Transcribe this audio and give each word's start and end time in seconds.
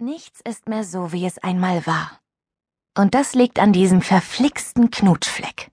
Nichts 0.00 0.40
ist 0.40 0.68
mehr 0.68 0.84
so, 0.84 1.12
wie 1.12 1.26
es 1.26 1.38
einmal 1.38 1.86
war. 1.86 2.18
Und 2.96 3.14
das 3.14 3.34
liegt 3.34 3.58
an 3.58 3.72
diesem 3.72 4.00
verflixten 4.00 4.90
Knutschfleck. 4.90 5.70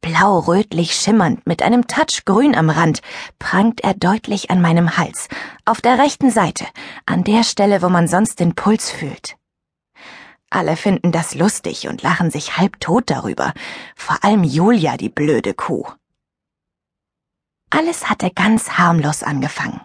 Blau-rötlich 0.00 0.94
schimmernd 0.94 1.46
mit 1.46 1.62
einem 1.62 1.86
Touch 1.86 2.24
grün 2.24 2.54
am 2.54 2.70
Rand 2.70 3.02
prangt 3.38 3.82
er 3.82 3.94
deutlich 3.94 4.50
an 4.50 4.62
meinem 4.62 4.96
Hals, 4.96 5.28
auf 5.64 5.80
der 5.80 5.98
rechten 5.98 6.30
Seite, 6.30 6.66
an 7.06 7.22
der 7.24 7.42
Stelle, 7.42 7.82
wo 7.82 7.88
man 7.88 8.08
sonst 8.08 8.40
den 8.40 8.54
Puls 8.54 8.90
fühlt. 8.90 9.36
Alle 10.48 10.76
finden 10.76 11.12
das 11.12 11.34
lustig 11.34 11.88
und 11.88 12.02
lachen 12.02 12.30
sich 12.30 12.56
halbtot 12.56 13.10
darüber, 13.10 13.52
vor 13.94 14.24
allem 14.24 14.42
Julia, 14.42 14.96
die 14.96 15.10
blöde 15.10 15.54
Kuh. 15.54 15.86
Alles 17.68 18.08
hatte 18.08 18.30
ganz 18.30 18.78
harmlos 18.78 19.22
angefangen. 19.22 19.80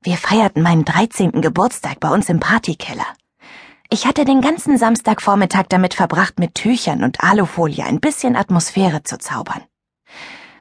Wir 0.00 0.16
feierten 0.16 0.62
meinen 0.62 0.84
13. 0.84 1.40
Geburtstag 1.40 1.98
bei 1.98 2.08
uns 2.08 2.28
im 2.28 2.38
Partykeller. 2.38 3.06
Ich 3.90 4.06
hatte 4.06 4.24
den 4.24 4.40
ganzen 4.40 4.78
Samstagvormittag 4.78 5.64
damit 5.70 5.94
verbracht, 5.94 6.38
mit 6.38 6.54
Tüchern 6.54 7.02
und 7.02 7.24
Alufolie 7.24 7.84
ein 7.84 7.98
bisschen 7.98 8.36
Atmosphäre 8.36 9.02
zu 9.02 9.18
zaubern. 9.18 9.62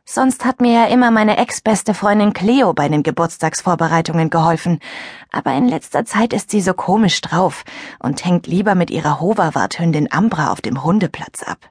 Sonst 0.05 0.43
hat 0.43 0.59
mir 0.59 0.71
ja 0.71 0.85
immer 0.85 1.11
meine 1.11 1.37
ex-beste 1.37 1.93
Freundin 1.93 2.33
Cleo 2.33 2.73
bei 2.73 2.89
den 2.89 3.03
Geburtstagsvorbereitungen 3.03 4.31
geholfen, 4.31 4.79
aber 5.31 5.53
in 5.53 5.67
letzter 5.67 6.03
Zeit 6.03 6.33
ist 6.33 6.49
sie 6.49 6.61
so 6.61 6.73
komisch 6.73 7.21
drauf 7.21 7.63
und 7.99 8.25
hängt 8.25 8.47
lieber 8.47 8.73
mit 8.73 8.89
ihrer 8.89 9.19
Hoverwarthündin 9.19 10.11
Ambra 10.11 10.51
auf 10.51 10.61
dem 10.61 10.83
Hundeplatz 10.83 11.43
ab. 11.43 11.69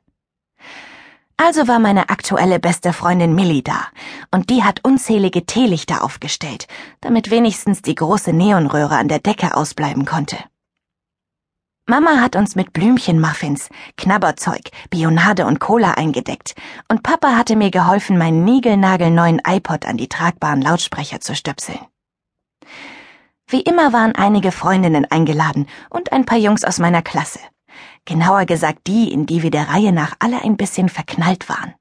Also 1.38 1.68
war 1.68 1.78
meine 1.78 2.08
aktuelle 2.08 2.58
beste 2.58 2.94
Freundin 2.94 3.34
Millie 3.34 3.62
da, 3.62 3.88
und 4.30 4.48
die 4.48 4.64
hat 4.64 4.80
unzählige 4.84 5.44
Teelichter 5.44 6.02
aufgestellt, 6.02 6.66
damit 7.02 7.30
wenigstens 7.30 7.82
die 7.82 7.94
große 7.94 8.32
Neonröhre 8.32 8.96
an 8.96 9.08
der 9.08 9.18
Decke 9.18 9.54
ausbleiben 9.54 10.06
konnte. 10.06 10.38
Mama 11.88 12.20
hat 12.20 12.34
uns 12.34 12.56
mit 12.56 12.72
Blümchenmuffins, 12.72 13.68
Knabberzeug, 13.96 14.70
Bionade 14.90 15.46
und 15.46 15.60
Cola 15.60 15.92
eingedeckt, 15.92 16.54
und 16.88 17.02
Papa 17.02 17.36
hatte 17.36 17.54
mir 17.54 17.70
geholfen, 17.70 18.16
meinen 18.18 18.42
niegelnagelneuen 18.44 19.40
iPod 19.46 19.86
an 19.86 19.96
die 19.96 20.08
tragbaren 20.08 20.62
Lautsprecher 20.62 21.20
zu 21.20 21.36
stöpseln. 21.36 21.78
Wie 23.46 23.60
immer 23.60 23.92
waren 23.92 24.16
einige 24.16 24.50
Freundinnen 24.50 25.04
eingeladen 25.04 25.68
und 25.88 26.12
ein 26.12 26.24
paar 26.24 26.38
Jungs 26.38 26.64
aus 26.64 26.80
meiner 26.80 27.02
Klasse. 27.02 27.38
Genauer 28.06 28.46
gesagt 28.46 28.86
die, 28.86 29.12
in 29.12 29.26
die 29.26 29.42
wir 29.42 29.50
der 29.50 29.68
Reihe 29.68 29.92
nach 29.92 30.14
alle 30.20 30.42
ein 30.42 30.56
bisschen 30.56 30.88
verknallt 30.88 31.48
waren. 31.48 31.74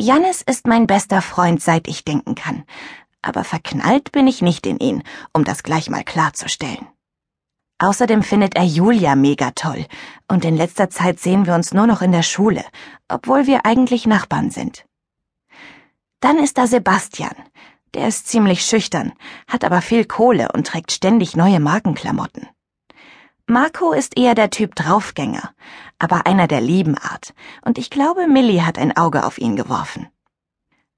Jannis 0.00 0.42
ist 0.42 0.66
mein 0.66 0.86
bester 0.86 1.20
Freund, 1.20 1.62
seit 1.62 1.86
ich 1.86 2.04
denken 2.04 2.34
kann, 2.34 2.64
aber 3.20 3.44
verknallt 3.44 4.10
bin 4.10 4.26
ich 4.26 4.42
nicht 4.42 4.66
in 4.66 4.78
ihn, 4.78 5.02
um 5.32 5.44
das 5.44 5.62
gleich 5.62 5.90
mal 5.90 6.02
klarzustellen. 6.02 6.88
Außerdem 7.78 8.22
findet 8.22 8.56
er 8.56 8.64
Julia 8.64 9.14
mega 9.14 9.50
toll, 9.50 9.86
und 10.28 10.44
in 10.44 10.56
letzter 10.56 10.88
Zeit 10.88 11.20
sehen 11.20 11.46
wir 11.46 11.54
uns 11.54 11.74
nur 11.74 11.86
noch 11.86 12.00
in 12.00 12.12
der 12.12 12.22
Schule, 12.22 12.64
obwohl 13.08 13.46
wir 13.46 13.66
eigentlich 13.66 14.06
Nachbarn 14.06 14.50
sind. 14.50 14.86
Dann 16.20 16.38
ist 16.38 16.56
da 16.56 16.66
Sebastian. 16.66 17.34
Der 17.94 18.08
ist 18.08 18.28
ziemlich 18.28 18.64
schüchtern, 18.64 19.12
hat 19.46 19.64
aber 19.64 19.82
viel 19.82 20.06
Kohle 20.06 20.48
und 20.54 20.68
trägt 20.68 20.92
ständig 20.92 21.36
neue 21.36 21.60
Markenklamotten. 21.60 22.48
Marco 23.46 23.92
ist 23.92 24.18
eher 24.18 24.34
der 24.34 24.50
Typ 24.50 24.74
Draufgänger, 24.74 25.52
aber 25.98 26.26
einer 26.26 26.46
der 26.46 26.60
lieben 26.60 26.96
Art, 26.96 27.34
und 27.64 27.76
ich 27.76 27.90
glaube, 27.90 28.26
Millie 28.28 28.64
hat 28.64 28.78
ein 28.78 28.96
Auge 28.96 29.24
auf 29.24 29.38
ihn 29.38 29.56
geworfen. 29.56 30.08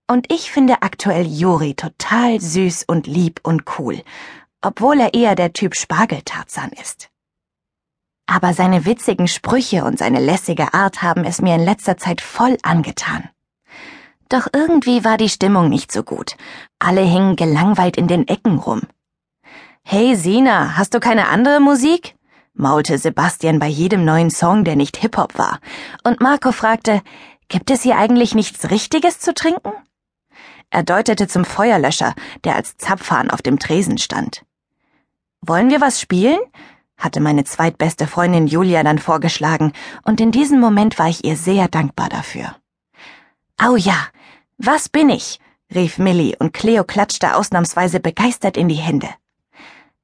Und 0.07 0.31
ich 0.31 0.53
finde 0.53 0.83
aktuell 0.83 1.27
Juri 1.27 1.75
total 1.75 2.41
süß 2.41 2.85
und 2.87 3.07
lieb 3.07 3.41
und 3.43 3.63
cool, 3.79 4.03
obwohl 4.61 5.01
er 5.01 5.15
eher 5.15 5.35
der 5.35 5.55
Typ 5.55 5.75
Spargeltarzan 5.75 6.71
ist. 6.73 7.09
Aber 8.27 8.53
seine 8.53 8.85
witzigen 8.85 9.29
Sprüche 9.29 9.85
und 9.85 9.99
seine 9.99 10.21
lässige 10.21 10.75
Art 10.75 11.03
haben 11.03 11.25
es 11.25 11.41
mir 11.41 11.55
in 11.55 11.65
letzter 11.65 11.97
Zeit 11.97 12.21
voll 12.21 12.59
angetan. 12.63 13.29
Doch 14.29 14.47
irgendwie 14.53 15.05
war 15.05 15.17
die 15.17 15.29
Stimmung 15.29 15.69
nicht 15.69 15.93
so 15.93 16.03
gut. 16.03 16.37
Alle 16.79 17.03
hingen 17.03 17.37
gelangweilt 17.37 17.97
in 17.97 18.09
den 18.09 18.27
Ecken 18.29 18.59
rum. 18.59 18.83
Hey 19.83 20.17
Sina, 20.17 20.77
hast 20.77 20.95
du 20.95 21.01
keine 21.01 21.29
andere 21.29 21.61
Musik? 21.61 22.15
Maulte 22.55 22.99
Sebastian 22.99 23.59
bei 23.59 23.67
jedem 23.67 24.05
neuen 24.05 24.31
Song, 24.31 24.65
der 24.65 24.77
nicht 24.77 24.97
Hip-Hop 24.97 25.37
war, 25.37 25.59
und 26.05 26.21
Marco 26.21 26.53
fragte, 26.53 27.03
gibt 27.49 27.71
es 27.71 27.83
hier 27.83 27.99
eigentlich 27.99 28.35
nichts 28.35 28.71
Richtiges 28.71 29.19
zu 29.19 29.35
trinken? 29.35 29.73
Er 30.71 30.83
deutete 30.83 31.29
zum 31.29 31.45
Feuerlöscher, 31.45 32.15
der 32.45 32.57
als 32.57 32.77
Zapfhahn 32.77 33.31
auf 33.31 33.43
dem 33.43 33.59
Tresen 33.59 33.99
stand. 33.99 34.45
Wollen 35.41 35.71
wir 35.71 35.81
was 35.81 36.01
spielen? 36.01 36.39
hatte 36.97 37.21
meine 37.21 37.45
zweitbeste 37.45 38.07
Freundin 38.07 38.47
Julia 38.47 38.83
dann 38.83 38.99
vorgeschlagen, 38.99 39.73
und 40.05 40.21
in 40.21 40.31
diesem 40.31 40.61
Moment 40.61 40.99
war 40.99 41.09
ich 41.09 41.25
ihr 41.25 41.37
sehr 41.37 41.69
dankbar 41.69 42.09
dafür. 42.09 42.57
Au 43.59 43.77
ja, 43.77 43.97
was 44.59 44.89
bin 44.89 45.11
ich? 45.11 45.41
rief 45.75 45.99
Millie, 45.99 46.37
und 46.39 46.53
Cleo 46.53 46.85
klatschte 46.85 47.35
ausnahmsweise 47.35 48.01
begeistert 48.01 48.57
in 48.57 48.69
die 48.69 48.75
Hände. 48.75 49.09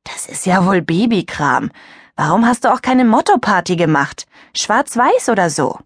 Das 0.04 0.26
ist 0.26 0.46
ja 0.46 0.66
wohl 0.66 0.82
Babykram, 0.82 1.70
Warum 2.22 2.44
hast 2.44 2.64
du 2.64 2.68
auch 2.70 2.82
keine 2.82 3.06
Motto-Party 3.06 3.76
gemacht? 3.76 4.26
Schwarz-Weiß 4.54 5.30
oder 5.30 5.48
so? 5.48 5.78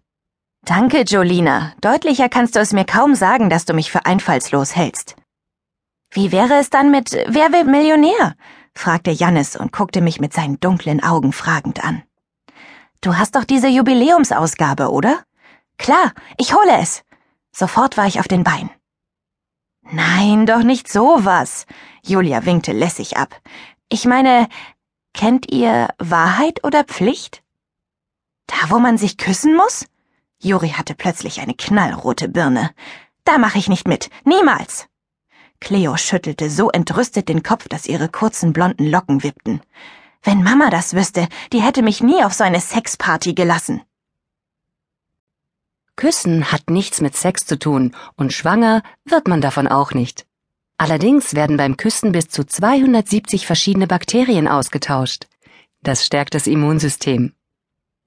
Danke, 0.65 1.03
Jolina. 1.03 1.71
Deutlicher 1.79 2.27
kannst 2.27 2.57
du 2.57 2.59
es 2.59 2.73
mir 2.73 2.83
kaum 2.83 3.15
sagen, 3.15 3.49
dass 3.49 3.63
du 3.63 3.73
mich 3.73 3.89
für 3.89 4.05
einfallslos 4.05 4.75
hältst. 4.75 5.15
Wie 6.11 6.33
wäre 6.33 6.55
es 6.55 6.69
dann 6.69 6.91
mit 6.91 7.13
Wer 7.13 7.53
will 7.53 7.63
Millionär? 7.63 8.35
fragte 8.73 9.11
Jannis 9.11 9.55
und 9.55 9.71
guckte 9.71 10.01
mich 10.01 10.19
mit 10.19 10.33
seinen 10.33 10.59
dunklen 10.59 11.01
Augen 11.01 11.31
fragend 11.31 11.85
an. 11.85 12.03
Du 12.99 13.15
hast 13.15 13.37
doch 13.37 13.45
diese 13.45 13.69
Jubiläumsausgabe, 13.69 14.91
oder? 14.91 15.23
Klar, 15.77 16.11
ich 16.37 16.53
hole 16.53 16.81
es. 16.81 17.03
Sofort 17.53 17.95
war 17.95 18.07
ich 18.07 18.19
auf 18.19 18.27
den 18.27 18.43
Beinen. 18.43 18.71
Nein, 19.83 20.45
doch 20.45 20.63
nicht 20.63 20.91
sowas. 20.91 21.65
Julia 22.03 22.43
winkte 22.43 22.73
lässig 22.73 23.15
ab. 23.15 23.39
Ich 23.87 24.03
meine, 24.03 24.49
Kennt 25.15 25.49
ihr 25.49 25.87
Wahrheit 25.97 26.65
oder 26.65 26.83
Pflicht? 26.83 27.41
Da, 28.47 28.69
wo 28.69 28.79
man 28.79 28.97
sich 28.97 29.17
küssen 29.17 29.55
muss? 29.55 29.87
Juri 30.39 30.71
hatte 30.71 30.93
plötzlich 30.93 31.39
eine 31.39 31.53
knallrote 31.53 32.27
Birne. 32.27 32.71
Da 33.23 33.37
mache 33.37 33.57
ich 33.57 33.69
nicht 33.69 33.87
mit. 33.87 34.09
Niemals. 34.25 34.87
Cleo 35.61 35.95
schüttelte 35.95 36.49
so 36.49 36.69
entrüstet 36.69 37.29
den 37.29 37.43
Kopf, 37.43 37.69
dass 37.69 37.87
ihre 37.87 38.09
kurzen 38.09 38.51
blonden 38.51 38.91
Locken 38.91 39.23
wippten. 39.23 39.61
Wenn 40.21 40.43
Mama 40.43 40.69
das 40.69 40.93
wüsste, 40.93 41.29
die 41.53 41.61
hätte 41.61 41.81
mich 41.81 42.03
nie 42.03 42.21
auf 42.21 42.33
so 42.33 42.43
eine 42.43 42.59
Sexparty 42.59 43.33
gelassen. 43.33 43.81
Küssen 45.95 46.51
hat 46.51 46.69
nichts 46.69 46.99
mit 46.99 47.15
Sex 47.15 47.45
zu 47.45 47.57
tun, 47.57 47.95
und 48.17 48.33
schwanger 48.33 48.83
wird 49.05 49.29
man 49.29 49.39
davon 49.39 49.69
auch 49.69 49.93
nicht. 49.93 50.27
Allerdings 50.77 51.35
werden 51.35 51.57
beim 51.57 51.77
Küssen 51.77 52.11
bis 52.11 52.29
zu 52.29 52.45
270 52.45 53.45
verschiedene 53.45 53.87
Bakterien 53.87 54.47
ausgetauscht. 54.47 55.27
Das 55.81 56.05
stärkt 56.05 56.33
das 56.33 56.47
Immunsystem. 56.47 57.33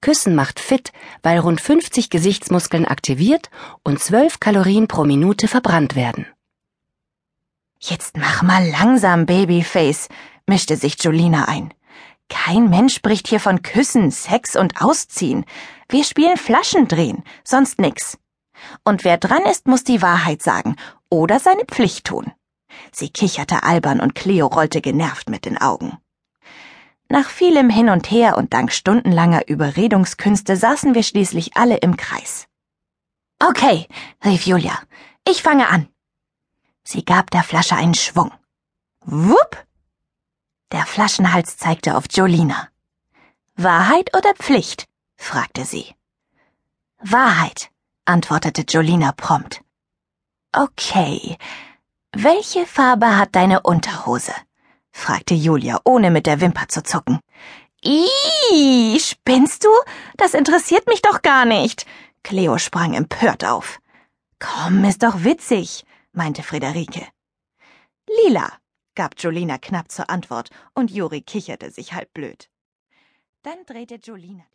Küssen 0.01 0.35
macht 0.35 0.59
fit, 0.59 0.93
weil 1.23 1.39
rund 1.39 1.59
50 1.59 2.09
Gesichtsmuskeln 2.09 2.85
aktiviert 2.85 3.49
und 3.83 3.99
12 3.99 4.39
Kalorien 4.39 4.87
pro 4.87 5.03
Minute 5.03 5.47
verbrannt 5.47 5.95
werden. 5.95 6.25
Jetzt 7.79 8.17
mach 8.17 8.43
mal 8.43 8.67
langsam, 8.69 9.25
Babyface, 9.25 10.09
mischte 10.45 10.75
sich 10.75 11.01
Julina 11.03 11.45
ein. 11.45 11.73
Kein 12.29 12.69
Mensch 12.69 12.93
spricht 12.93 13.27
hier 13.27 13.39
von 13.39 13.61
Küssen, 13.63 14.11
Sex 14.11 14.55
und 14.55 14.81
Ausziehen. 14.81 15.45
Wir 15.89 16.03
spielen 16.03 16.37
Flaschendrehen, 16.37 17.23
sonst 17.43 17.79
nix. 17.79 18.17
Und 18.83 19.03
wer 19.03 19.17
dran 19.17 19.43
ist, 19.43 19.67
muss 19.67 19.83
die 19.83 20.01
Wahrheit 20.01 20.43
sagen 20.43 20.75
oder 21.09 21.39
seine 21.39 21.65
Pflicht 21.65 22.05
tun. 22.05 22.31
Sie 22.91 23.09
kicherte 23.09 23.63
albern 23.63 23.99
und 23.99 24.15
Cleo 24.15 24.47
rollte 24.47 24.81
genervt 24.81 25.29
mit 25.29 25.45
den 25.45 25.57
Augen. 25.57 25.97
Nach 27.09 27.29
vielem 27.29 27.69
Hin 27.69 27.89
und 27.89 28.11
Her 28.11 28.37
und 28.37 28.53
dank 28.53 28.71
stundenlanger 28.71 29.47
Überredungskünste 29.47 30.55
saßen 30.55 30.93
wir 30.93 31.03
schließlich 31.03 31.57
alle 31.57 31.77
im 31.77 31.97
Kreis. 31.97 32.47
Okay, 33.39 33.87
rief 34.23 34.45
Julia, 34.45 34.77
ich 35.27 35.41
fange 35.41 35.67
an. 35.69 35.87
Sie 36.83 37.03
gab 37.03 37.31
der 37.31 37.43
Flasche 37.43 37.75
einen 37.75 37.95
Schwung. 37.95 38.31
Wupp! 39.01 39.65
Der 40.71 40.85
Flaschenhals 40.85 41.57
zeigte 41.57 41.97
auf 41.97 42.05
Jolina. 42.11 42.69
Wahrheit 43.55 44.15
oder 44.15 44.33
Pflicht? 44.35 44.87
fragte 45.15 45.65
sie. 45.65 45.95
Wahrheit, 46.99 47.71
antwortete 48.05 48.63
Jolina 48.67 49.13
prompt. 49.13 49.61
Okay, 50.51 51.37
welche 52.13 52.65
Farbe 52.65 53.17
hat 53.17 53.35
deine 53.35 53.61
Unterhose? 53.61 54.33
fragte 54.91 55.35
Julia, 55.35 55.79
ohne 55.85 56.11
mit 56.11 56.25
der 56.25 56.41
Wimper 56.41 56.67
zu 56.67 56.83
zucken. 56.83 57.19
Ih, 57.83 58.99
spinnst 58.99 59.63
du? 59.63 59.69
Das 60.17 60.33
interessiert 60.33 60.87
mich 60.87 61.01
doch 61.01 61.21
gar 61.21 61.45
nicht. 61.45 61.85
Cleo 62.23 62.57
sprang 62.57 62.93
empört 62.93 63.45
auf. 63.45 63.79
Komm, 64.39 64.83
ist 64.83 65.03
doch 65.03 65.23
witzig, 65.23 65.85
meinte 66.11 66.43
Friederike. 66.43 67.07
Lila, 68.23 68.51
gab 68.95 69.13
Jolina 69.17 69.57
knapp 69.57 69.91
zur 69.91 70.09
Antwort, 70.09 70.49
und 70.73 70.91
Juri 70.91 71.21
kicherte 71.21 71.71
sich 71.71 71.93
halb 71.93 72.13
blöd. 72.13 72.49
Dann 73.43 73.65
drehte 73.65 73.95
Jolina 73.95 74.43